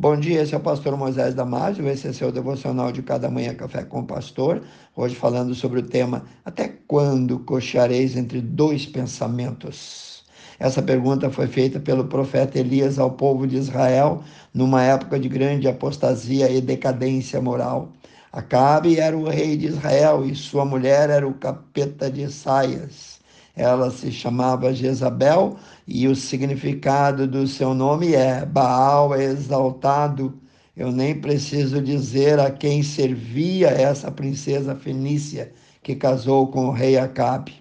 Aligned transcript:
Bom 0.00 0.16
dia, 0.16 0.42
esse 0.42 0.54
é 0.54 0.56
o 0.56 0.60
pastor 0.60 0.96
Moisés 0.96 1.34
Damásio, 1.34 1.88
esse 1.88 2.06
é 2.06 2.12
seu 2.12 2.30
devocional 2.30 2.92
de 2.92 3.02
cada 3.02 3.28
manhã 3.28 3.52
Café 3.52 3.82
com 3.82 3.98
o 3.98 4.06
Pastor. 4.06 4.62
Hoje 4.94 5.16
falando 5.16 5.56
sobre 5.56 5.80
o 5.80 5.82
tema 5.82 6.24
Até 6.44 6.68
quando 6.86 7.40
cocheareis 7.40 8.16
entre 8.16 8.40
dois 8.40 8.86
pensamentos? 8.86 10.22
Essa 10.56 10.80
pergunta 10.80 11.30
foi 11.30 11.48
feita 11.48 11.80
pelo 11.80 12.04
profeta 12.04 12.60
Elias 12.60 12.96
ao 12.96 13.10
povo 13.10 13.44
de 13.44 13.56
Israel 13.56 14.22
numa 14.54 14.84
época 14.84 15.18
de 15.18 15.28
grande 15.28 15.66
apostasia 15.66 16.48
e 16.48 16.60
decadência 16.60 17.40
moral. 17.40 17.92
Acabe 18.30 19.00
era 19.00 19.18
o 19.18 19.28
rei 19.28 19.56
de 19.56 19.66
Israel 19.66 20.24
e 20.24 20.32
sua 20.36 20.64
mulher 20.64 21.10
era 21.10 21.26
o 21.26 21.34
capeta 21.34 22.08
de 22.08 22.30
Saias. 22.30 23.17
Ela 23.58 23.90
se 23.90 24.12
chamava 24.12 24.72
Jezabel 24.72 25.56
e 25.84 26.06
o 26.06 26.14
significado 26.14 27.26
do 27.26 27.44
seu 27.48 27.74
nome 27.74 28.14
é 28.14 28.46
Baal 28.46 29.16
exaltado. 29.16 30.40
Eu 30.76 30.92
nem 30.92 31.20
preciso 31.20 31.82
dizer 31.82 32.38
a 32.38 32.52
quem 32.52 32.84
servia 32.84 33.66
essa 33.66 34.12
princesa 34.12 34.76
fenícia 34.76 35.52
que 35.82 35.96
casou 35.96 36.46
com 36.46 36.66
o 36.66 36.70
rei 36.70 36.96
Acabe. 36.96 37.52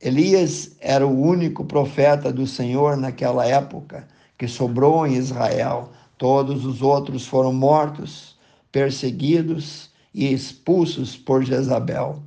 Elias 0.00 0.76
era 0.80 1.04
o 1.04 1.20
único 1.20 1.64
profeta 1.64 2.32
do 2.32 2.46
Senhor 2.46 2.96
naquela 2.96 3.44
época 3.44 4.06
que 4.38 4.46
sobrou 4.46 5.04
em 5.04 5.14
Israel. 5.14 5.90
Todos 6.16 6.64
os 6.64 6.80
outros 6.80 7.26
foram 7.26 7.52
mortos, 7.52 8.36
perseguidos 8.70 9.90
e 10.14 10.32
expulsos 10.32 11.16
por 11.16 11.42
Jezabel. 11.42 12.22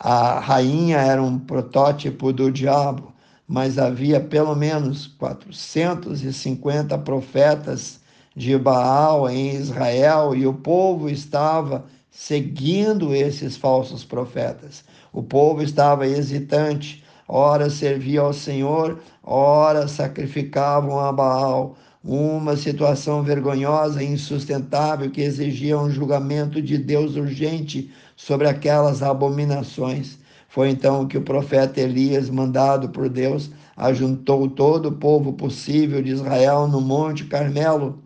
A 0.00 0.38
rainha 0.38 0.98
era 0.98 1.20
um 1.20 1.38
protótipo 1.40 2.32
do 2.32 2.52
diabo, 2.52 3.12
mas 3.48 3.78
havia 3.78 4.20
pelo 4.20 4.54
menos 4.54 5.08
450 5.08 6.96
profetas 6.98 7.98
de 8.36 8.56
Baal 8.56 9.28
em 9.28 9.56
Israel 9.56 10.36
e 10.36 10.46
o 10.46 10.54
povo 10.54 11.10
estava 11.10 11.84
seguindo 12.12 13.12
esses 13.12 13.56
falsos 13.56 14.04
profetas. 14.04 14.84
O 15.12 15.20
povo 15.20 15.62
estava 15.64 16.06
hesitante, 16.06 17.02
ora 17.26 17.68
servia 17.68 18.20
ao 18.20 18.32
Senhor, 18.32 19.00
ora 19.24 19.88
sacrificavam 19.88 21.00
a 21.00 21.10
Baal. 21.10 21.76
Uma 22.02 22.56
situação 22.56 23.24
vergonhosa 23.24 24.02
e 24.02 24.06
insustentável 24.06 25.10
que 25.10 25.20
exigia 25.20 25.76
um 25.78 25.90
julgamento 25.90 26.62
de 26.62 26.78
Deus 26.78 27.16
urgente 27.16 27.90
sobre 28.14 28.46
aquelas 28.48 29.02
abominações. 29.02 30.18
Foi 30.48 30.70
então 30.70 31.08
que 31.08 31.18
o 31.18 31.22
profeta 31.22 31.80
Elias, 31.80 32.30
mandado 32.30 32.88
por 32.88 33.08
Deus, 33.08 33.50
ajuntou 33.76 34.48
todo 34.48 34.90
o 34.90 34.92
povo 34.92 35.32
possível 35.32 36.00
de 36.00 36.12
Israel 36.12 36.68
no 36.68 36.80
Monte 36.80 37.24
Carmelo. 37.24 37.98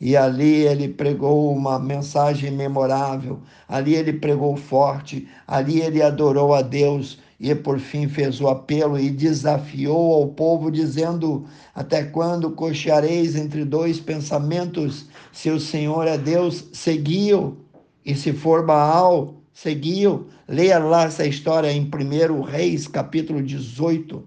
E 0.00 0.16
ali 0.16 0.66
ele 0.66 0.88
pregou 0.88 1.54
uma 1.54 1.78
mensagem 1.78 2.50
memorável, 2.50 3.40
ali 3.68 3.94
ele 3.94 4.12
pregou 4.14 4.56
forte, 4.56 5.28
ali 5.46 5.80
ele 5.80 6.02
adorou 6.02 6.52
a 6.52 6.62
Deus 6.62 7.18
e 7.44 7.54
por 7.54 7.78
fim 7.78 8.08
fez 8.08 8.40
o 8.40 8.48
apelo 8.48 8.98
e 8.98 9.10
desafiou 9.10 10.14
ao 10.14 10.28
povo, 10.28 10.70
dizendo: 10.70 11.44
Até 11.74 12.02
quando 12.02 12.52
cocheareis 12.52 13.36
entre 13.36 13.66
dois 13.66 14.00
pensamentos? 14.00 15.04
Se 15.30 15.50
o 15.50 15.60
Senhor 15.60 16.06
é 16.08 16.16
Deus, 16.16 16.64
seguiu, 16.72 17.58
e 18.02 18.14
se 18.14 18.32
for 18.32 18.64
Baal, 18.64 19.42
seguiu. 19.52 20.28
Leia 20.48 20.78
lá 20.78 21.04
essa 21.04 21.26
história 21.26 21.70
em 21.70 21.82
1 21.82 22.40
Reis, 22.40 22.88
capítulo 22.88 23.42
18, 23.42 24.26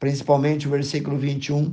principalmente 0.00 0.66
o 0.66 0.72
versículo 0.72 1.16
21. 1.16 1.72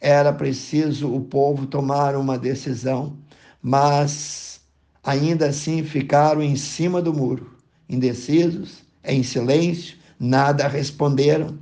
Era 0.00 0.32
preciso 0.32 1.12
o 1.12 1.22
povo 1.22 1.66
tomar 1.66 2.14
uma 2.14 2.38
decisão, 2.38 3.18
mas 3.60 4.60
ainda 5.02 5.48
assim 5.48 5.82
ficaram 5.82 6.40
em 6.40 6.54
cima 6.54 7.02
do 7.02 7.12
muro, 7.12 7.50
indecisos, 7.88 8.86
em 9.04 9.22
silêncio, 9.22 9.96
nada 10.18 10.68
responderam. 10.68 11.58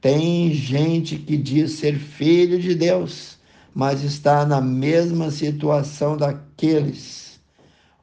Tem 0.00 0.52
gente 0.52 1.16
que 1.16 1.36
diz 1.36 1.72
ser 1.72 1.98
filho 1.98 2.58
de 2.60 2.74
Deus, 2.74 3.38
mas 3.74 4.02
está 4.02 4.44
na 4.46 4.60
mesma 4.60 5.30
situação 5.30 6.16
daqueles 6.16 7.26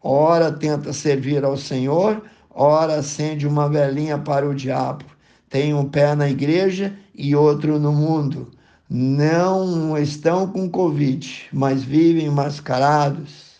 ora 0.03 0.51
tenta 0.51 0.91
servir 0.91 1.45
ao 1.45 1.55
Senhor, 1.55 2.21
ora 2.49 2.95
acende 2.95 3.47
uma 3.47 3.69
velhinha 3.69 4.17
para 4.17 4.47
o 4.47 4.53
diabo. 4.53 5.05
Tem 5.49 5.73
um 5.73 5.87
pé 5.87 6.13
na 6.15 6.29
igreja 6.29 6.93
e 7.15 7.35
outro 7.35 7.79
no 7.79 7.93
mundo. 7.93 8.51
Não 8.89 9.97
estão 9.97 10.47
com 10.47 10.69
Covid, 10.69 11.45
mas 11.53 11.83
vivem 11.83 12.29
mascarados 12.29 13.53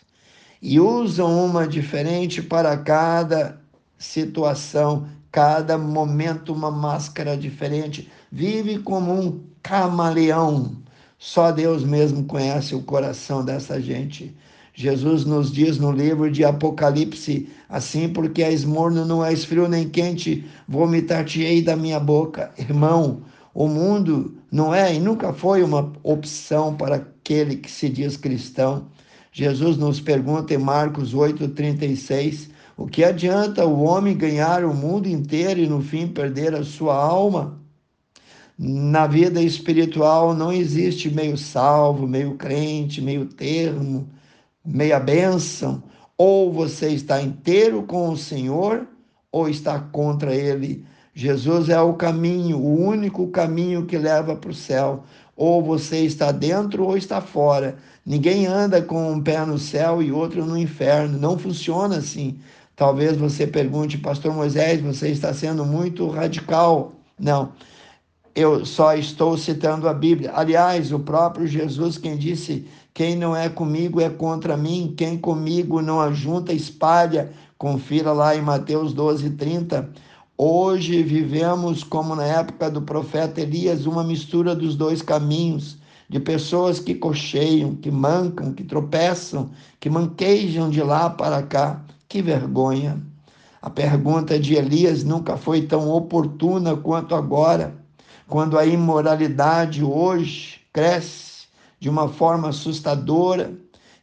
e 0.61 0.79
usam 0.79 1.45
uma 1.45 1.67
diferente 1.67 2.41
para 2.41 2.75
cada 2.77 3.59
situação, 4.03 5.07
cada 5.31 5.77
momento 5.77 6.53
uma 6.53 6.69
máscara 6.69 7.37
diferente. 7.37 8.11
Vive 8.31 8.79
como 8.79 9.13
um 9.13 9.39
camaleão. 9.63 10.75
Só 11.17 11.51
Deus 11.51 11.83
mesmo 11.83 12.25
conhece 12.25 12.75
o 12.75 12.83
coração 12.83 13.45
dessa 13.45 13.81
gente. 13.81 14.35
Jesus 14.75 15.23
nos 15.23 15.51
diz 15.51 15.77
no 15.77 15.91
livro 15.91 16.29
de 16.29 16.43
Apocalipse, 16.43 17.47
assim 17.69 18.09
porque 18.09 18.43
és 18.43 18.65
morno, 18.65 19.05
não 19.05 19.23
és 19.23 19.45
frio 19.45 19.67
nem 19.67 19.87
quente, 19.87 20.45
vomitar-te-ei 20.67 21.61
da 21.61 21.75
minha 21.75 21.99
boca. 21.99 22.51
Irmão, 22.57 23.21
o 23.53 23.67
mundo 23.67 24.35
não 24.51 24.73
é 24.73 24.93
e 24.93 24.99
nunca 24.99 25.31
foi 25.31 25.63
uma 25.63 25.93
opção 26.03 26.75
para 26.75 26.95
aquele 26.95 27.55
que 27.55 27.71
se 27.71 27.87
diz 27.87 28.17
cristão. 28.17 28.87
Jesus 29.31 29.77
nos 29.77 30.01
pergunta 30.01 30.53
em 30.53 30.57
Marcos 30.57 31.13
8,36: 31.15 32.49
o 32.77 32.87
que 32.87 33.03
adianta 33.03 33.65
o 33.65 33.83
homem 33.83 34.17
ganhar 34.17 34.63
o 34.63 34.73
mundo 34.73 35.07
inteiro 35.07 35.59
e 35.59 35.67
no 35.67 35.81
fim 35.81 36.07
perder 36.07 36.55
a 36.55 36.63
sua 36.63 36.95
alma? 36.95 37.59
Na 38.57 39.07
vida 39.07 39.41
espiritual 39.41 40.33
não 40.33 40.51
existe 40.51 41.09
meio 41.09 41.37
salvo, 41.37 42.07
meio 42.07 42.35
crente, 42.35 43.01
meio 43.01 43.25
termo 43.25 44.07
meia 44.65 44.99
bênção, 44.99 45.83
ou 46.17 46.51
você 46.51 46.89
está 46.89 47.21
inteiro 47.21 47.83
com 47.83 48.09
o 48.09 48.17
Senhor 48.17 48.87
ou 49.31 49.49
está 49.49 49.79
contra 49.79 50.33
Ele. 50.33 50.85
Jesus 51.13 51.69
é 51.69 51.79
o 51.81 51.93
caminho, 51.93 52.57
o 52.57 52.79
único 52.79 53.27
caminho 53.27 53.85
que 53.85 53.97
leva 53.97 54.35
para 54.35 54.51
o 54.51 54.55
céu. 54.55 55.03
Ou 55.35 55.63
você 55.63 55.99
está 56.05 56.31
dentro 56.31 56.85
ou 56.85 56.95
está 56.95 57.19
fora. 57.19 57.77
Ninguém 58.05 58.45
anda 58.45 58.81
com 58.81 59.11
um 59.11 59.21
pé 59.21 59.43
no 59.45 59.57
céu 59.57 60.01
e 60.01 60.11
outro 60.11 60.45
no 60.45 60.57
inferno. 60.57 61.17
Não 61.17 61.37
funciona 61.37 61.97
assim. 61.97 62.39
Talvez 62.75 63.17
você 63.17 63.45
pergunte, 63.45 63.97
Pastor 63.97 64.33
Moisés, 64.33 64.81
você 64.81 65.09
está 65.09 65.33
sendo 65.33 65.63
muito 65.65 66.07
radical. 66.09 66.93
Não, 67.19 67.51
eu 68.35 68.65
só 68.65 68.95
estou 68.95 69.37
citando 69.37 69.87
a 69.87 69.93
Bíblia. 69.93 70.31
Aliás, 70.33 70.91
o 70.91 70.99
próprio 70.99 71.45
Jesus, 71.45 71.97
quem 71.97 72.17
disse 72.17 72.67
quem 72.93 73.15
não 73.15 73.35
é 73.35 73.49
comigo 73.49 73.99
é 73.99 74.09
contra 74.09 74.55
mim, 74.55 74.93
quem 74.95 75.17
comigo 75.17 75.81
não 75.81 75.99
ajunta, 75.99 76.53
espalha. 76.53 77.31
Confira 77.57 78.11
lá 78.11 78.35
em 78.35 78.41
Mateus 78.41 78.93
12, 78.93 79.31
30. 79.31 79.89
Hoje 80.37 81.01
vivemos, 81.01 81.83
como 81.83 82.15
na 82.15 82.25
época 82.25 82.69
do 82.69 82.81
profeta 82.81 83.41
Elias, 83.41 83.85
uma 83.85 84.03
mistura 84.03 84.55
dos 84.55 84.75
dois 84.75 85.01
caminhos, 85.01 85.77
de 86.07 86.19
pessoas 86.19 86.79
que 86.79 86.93
cocheiam, 86.93 87.75
que 87.75 87.89
mancam, 87.89 88.53
que 88.53 88.63
tropeçam, 88.63 89.49
que 89.79 89.89
manquejam 89.89 90.69
de 90.69 90.81
lá 90.83 91.09
para 91.09 91.41
cá. 91.41 91.83
Que 92.13 92.21
vergonha! 92.21 93.01
A 93.59 93.71
pergunta 93.71 94.37
de 94.37 94.53
Elias 94.53 95.03
nunca 95.03 95.35
foi 95.35 95.63
tão 95.63 95.89
oportuna 95.89 96.77
quanto 96.77 97.15
agora, 97.15 97.73
quando 98.27 98.55
a 98.55 98.67
imoralidade 98.67 99.83
hoje 99.83 100.59
cresce 100.71 101.47
de 101.79 101.89
uma 101.89 102.07
forma 102.07 102.49
assustadora 102.49 103.51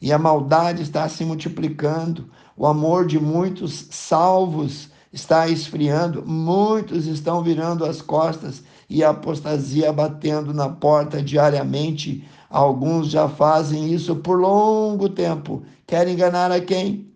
e 0.03 0.13
a 0.13 0.19
maldade 0.19 0.83
está 0.83 1.09
se 1.09 1.25
multiplicando. 1.25 2.29
O 2.57 2.67
amor 2.67 3.07
de 3.07 3.17
muitos 3.21 3.87
salvos 3.93 4.89
está 5.13 5.47
esfriando, 5.47 6.27
muitos 6.27 7.07
estão 7.07 7.45
virando 7.45 7.85
as 7.85 8.03
costas 8.03 8.65
e 8.89 9.05
a 9.05 9.11
apostasia 9.11 9.93
batendo 9.93 10.53
na 10.53 10.69
porta 10.69 11.23
diariamente. 11.23 12.29
Alguns 12.51 13.09
já 13.09 13.29
fazem 13.29 13.95
isso 13.95 14.17
por 14.17 14.37
longo 14.37 15.09
tempo. 15.09 15.63
Querem 15.87 16.15
enganar 16.15 16.51
a 16.51 16.61
quem? 16.61 17.10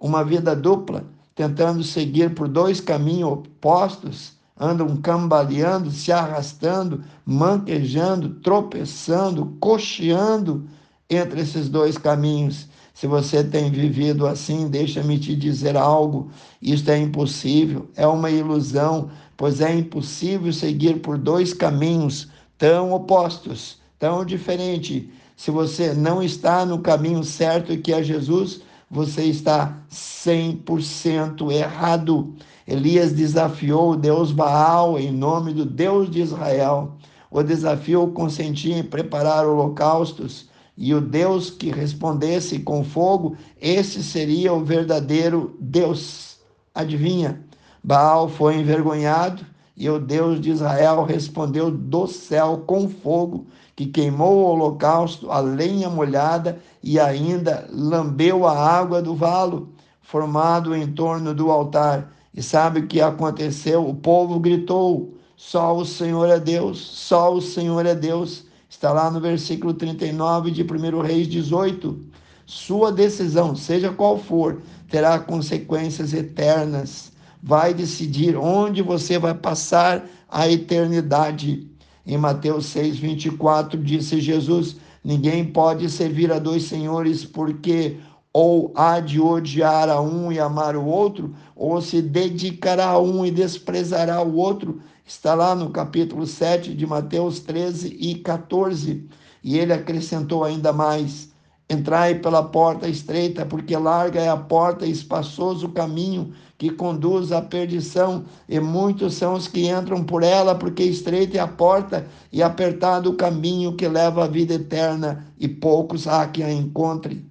Uma 0.00 0.24
vida 0.24 0.56
dupla, 0.56 1.04
tentando 1.34 1.84
seguir 1.84 2.34
por 2.34 2.48
dois 2.48 2.80
caminhos 2.80 3.32
opostos 3.32 4.40
andam 4.60 4.94
cambaleando, 4.98 5.90
se 5.90 6.12
arrastando, 6.12 7.02
manquejando, 7.24 8.30
tropeçando, 8.40 9.56
cocheando 9.58 10.68
entre 11.08 11.40
esses 11.40 11.70
dois 11.70 11.96
caminhos. 11.96 12.68
Se 12.92 13.06
você 13.06 13.42
tem 13.42 13.70
vivido 13.70 14.26
assim, 14.26 14.68
deixa-me 14.68 15.18
te 15.18 15.34
dizer 15.34 15.78
algo: 15.78 16.30
isto 16.60 16.90
é 16.90 16.98
impossível, 16.98 17.88
é 17.96 18.06
uma 18.06 18.30
ilusão, 18.30 19.10
pois 19.34 19.62
é 19.62 19.74
impossível 19.74 20.52
seguir 20.52 21.00
por 21.00 21.16
dois 21.16 21.54
caminhos 21.54 22.28
tão 22.58 22.92
opostos, 22.92 23.78
tão 23.98 24.24
diferentes. 24.24 25.04
Se 25.34 25.50
você 25.50 25.94
não 25.94 26.22
está 26.22 26.66
no 26.66 26.80
caminho 26.80 27.24
certo 27.24 27.74
que 27.78 27.94
é 27.94 28.02
Jesus, 28.02 28.60
você 28.90 29.22
está 29.24 29.78
100% 29.88 31.52
errado. 31.52 32.34
Elias 32.66 33.12
desafiou 33.12 33.92
o 33.92 33.96
Deus 33.96 34.32
Baal 34.32 34.98
em 34.98 35.12
nome 35.12 35.54
do 35.54 35.64
Deus 35.64 36.10
de 36.10 36.20
Israel. 36.20 36.96
O 37.30 37.42
desafio 37.42 38.08
consentia 38.08 38.76
em 38.76 38.82
preparar 38.82 39.46
holocaustos 39.46 40.50
e 40.76 40.92
o 40.92 41.00
Deus 41.00 41.50
que 41.50 41.70
respondesse 41.70 42.58
com 42.58 42.82
fogo, 42.82 43.36
esse 43.60 44.02
seria 44.02 44.52
o 44.52 44.64
verdadeiro 44.64 45.54
Deus. 45.60 46.38
Adivinha? 46.74 47.44
Baal 47.84 48.28
foi 48.28 48.56
envergonhado 48.56 49.44
e 49.80 49.88
o 49.88 49.98
Deus 49.98 50.38
de 50.42 50.50
Israel 50.50 51.04
respondeu 51.04 51.70
do 51.70 52.06
céu 52.06 52.64
com 52.66 52.86
fogo, 52.86 53.46
que 53.74 53.86
queimou 53.86 54.36
o 54.36 54.44
holocausto, 54.44 55.30
a 55.32 55.40
lenha 55.40 55.88
molhada 55.88 56.60
e 56.82 57.00
ainda 57.00 57.66
lambeu 57.72 58.46
a 58.46 58.52
água 58.54 59.00
do 59.00 59.14
valo, 59.14 59.70
formado 60.02 60.76
em 60.76 60.86
torno 60.86 61.34
do 61.34 61.50
altar. 61.50 62.12
E 62.34 62.42
sabe 62.42 62.80
o 62.80 62.86
que 62.86 63.00
aconteceu? 63.00 63.88
O 63.88 63.94
povo 63.94 64.38
gritou: 64.38 65.14
Só 65.34 65.74
o 65.74 65.86
Senhor 65.86 66.28
é 66.28 66.38
Deus, 66.38 66.78
só 66.78 67.32
o 67.32 67.40
Senhor 67.40 67.86
é 67.86 67.94
Deus. 67.94 68.44
Está 68.68 68.92
lá 68.92 69.10
no 69.10 69.18
versículo 69.18 69.72
39 69.72 70.50
de 70.50 70.62
1 70.62 71.00
Reis 71.00 71.26
18. 71.26 71.98
Sua 72.44 72.92
decisão, 72.92 73.56
seja 73.56 73.90
qual 73.90 74.18
for, 74.18 74.60
terá 74.90 75.18
consequências 75.18 76.12
eternas. 76.12 77.09
Vai 77.42 77.72
decidir 77.72 78.36
onde 78.36 78.82
você 78.82 79.18
vai 79.18 79.34
passar 79.34 80.04
a 80.28 80.48
eternidade. 80.48 81.68
Em 82.06 82.18
Mateus 82.18 82.66
6, 82.66 82.98
24, 82.98 83.82
disse 83.82 84.20
Jesus: 84.20 84.76
Ninguém 85.02 85.44
pode 85.44 85.88
servir 85.88 86.32
a 86.32 86.38
dois 86.38 86.64
senhores, 86.64 87.24
porque 87.24 87.98
ou 88.32 88.72
há 88.76 89.00
de 89.00 89.20
odiar 89.20 89.88
a 89.88 90.00
um 90.00 90.30
e 90.30 90.38
amar 90.38 90.76
o 90.76 90.84
outro, 90.84 91.34
ou 91.56 91.80
se 91.80 92.00
dedicará 92.00 92.86
a 92.86 93.00
um 93.00 93.24
e 93.24 93.30
desprezará 93.30 94.22
o 94.22 94.36
outro. 94.36 94.80
Está 95.04 95.34
lá 95.34 95.54
no 95.54 95.70
capítulo 95.70 96.26
7 96.26 96.74
de 96.74 96.86
Mateus 96.86 97.40
13 97.40 97.96
e 97.98 98.14
14. 98.16 99.08
E 99.42 99.58
ele 99.58 99.72
acrescentou 99.72 100.44
ainda 100.44 100.72
mais: 100.72 101.29
Entrai 101.70 102.16
pela 102.16 102.42
porta 102.42 102.88
estreita, 102.88 103.46
porque 103.46 103.76
larga 103.76 104.20
é 104.20 104.28
a 104.28 104.36
porta 104.36 104.84
e 104.84 104.90
espaçoso 104.90 105.68
o 105.68 105.72
caminho 105.72 106.32
que 106.58 106.68
conduz 106.68 107.30
à 107.30 107.40
perdição, 107.40 108.24
e 108.48 108.58
muitos 108.58 109.14
são 109.14 109.34
os 109.34 109.46
que 109.46 109.68
entram 109.68 110.02
por 110.02 110.24
ela, 110.24 110.52
porque 110.52 110.82
estreita 110.82 111.38
é 111.38 111.40
a 111.40 111.46
porta 111.46 112.08
e 112.32 112.42
apertado 112.42 113.10
o 113.10 113.14
caminho 113.14 113.76
que 113.76 113.86
leva 113.86 114.24
à 114.24 114.26
vida 114.26 114.54
eterna, 114.54 115.24
e 115.38 115.46
poucos 115.46 116.08
há 116.08 116.26
que 116.26 116.42
a 116.42 116.52
encontrem. 116.52 117.24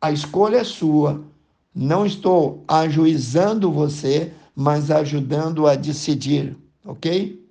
A 0.00 0.10
escolha 0.10 0.56
é 0.56 0.64
sua. 0.64 1.20
Não 1.74 2.06
estou 2.06 2.64
ajuizando 2.66 3.70
você, 3.70 4.32
mas 4.54 4.90
ajudando 4.90 5.66
a 5.66 5.74
decidir, 5.74 6.56
ok? 6.82 7.45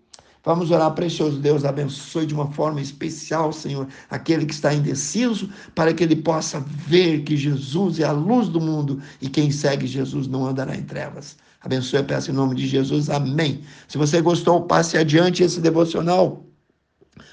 Vamos 0.46 0.70
orar, 0.70 0.94
precioso 0.94 1.40
Deus, 1.40 1.66
abençoe 1.66 2.28
de 2.28 2.34
uma 2.36 2.52
forma 2.52 2.80
especial, 2.80 3.52
Senhor, 3.52 3.88
aquele 4.12 4.46
que 4.46 4.54
está 4.54 4.72
indeciso, 4.72 5.50
para 5.74 5.92
que 5.92 6.04
ele 6.04 6.16
possa 6.16 6.60
ver 6.60 7.24
que 7.24 7.36
Jesus 7.36 8.00
é 8.00 8.04
a 8.04 8.12
luz 8.12 8.48
do 8.48 8.62
mundo 8.62 9.02
e 9.20 9.28
quem 9.28 9.50
segue 9.50 9.88
Jesus 9.88 10.28
não 10.28 10.46
andará 10.46 10.76
em 10.76 10.84
trevas. 10.84 11.36
Abençoe, 11.62 11.98
eu 11.98 12.06
peço 12.06 12.30
em 12.30 12.34
nome 12.36 12.54
de 12.54 12.68
Jesus, 12.68 13.10
amém. 13.10 13.62
Se 13.88 13.98
você 13.98 14.22
gostou, 14.22 14.62
passe 14.62 15.00
adiante 15.00 15.42
esse 15.42 15.60
devocional. 15.60 16.46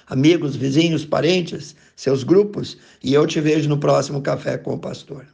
Amigos, 0.06 0.56
vizinhos, 0.56 1.04
parentes, 1.04 1.76
seus 1.94 2.24
grupos, 2.24 2.78
e 3.04 3.12
eu 3.12 3.26
te 3.26 3.42
vejo 3.42 3.68
no 3.68 3.76
próximo 3.76 4.22
Café 4.22 4.56
com 4.56 4.72
o 4.72 4.78
Pastor. 4.78 5.26